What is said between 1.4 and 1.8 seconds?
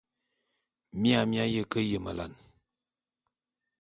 aye ke